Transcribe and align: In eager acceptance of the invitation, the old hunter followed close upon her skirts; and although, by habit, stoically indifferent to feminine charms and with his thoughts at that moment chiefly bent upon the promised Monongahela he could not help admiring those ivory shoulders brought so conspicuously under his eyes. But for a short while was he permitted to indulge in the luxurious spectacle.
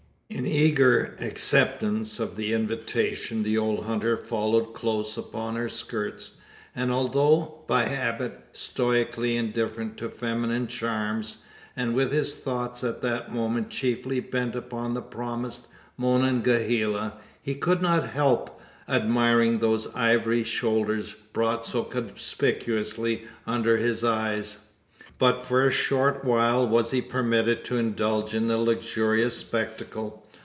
In 0.41 0.47
eager 0.47 1.13
acceptance 1.19 2.17
of 2.17 2.37
the 2.37 2.53
invitation, 2.53 3.43
the 3.43 3.57
old 3.57 3.83
hunter 3.83 4.15
followed 4.15 4.73
close 4.73 5.17
upon 5.17 5.57
her 5.57 5.67
skirts; 5.67 6.37
and 6.73 6.89
although, 6.89 7.63
by 7.67 7.87
habit, 7.87 8.39
stoically 8.53 9.35
indifferent 9.35 9.97
to 9.97 10.07
feminine 10.09 10.67
charms 10.67 11.39
and 11.75 11.93
with 11.93 12.13
his 12.13 12.33
thoughts 12.33 12.81
at 12.81 13.01
that 13.01 13.33
moment 13.33 13.69
chiefly 13.69 14.21
bent 14.21 14.55
upon 14.55 14.93
the 14.93 15.01
promised 15.01 15.67
Monongahela 15.97 17.17
he 17.41 17.53
could 17.53 17.81
not 17.81 18.11
help 18.11 18.57
admiring 18.87 19.59
those 19.59 19.93
ivory 19.93 20.45
shoulders 20.45 21.13
brought 21.33 21.67
so 21.67 21.83
conspicuously 21.83 23.27
under 23.45 23.75
his 23.75 24.01
eyes. 24.01 24.59
But 25.19 25.45
for 25.45 25.67
a 25.67 25.71
short 25.71 26.25
while 26.25 26.67
was 26.67 26.89
he 26.89 26.99
permitted 26.99 27.63
to 27.65 27.77
indulge 27.77 28.33
in 28.33 28.47
the 28.47 28.57
luxurious 28.57 29.37
spectacle. 29.37 30.17